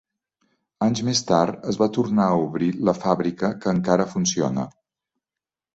[0.85, 4.71] Anys més tard es va tornar a obrir la fàbrica, que encara funciona.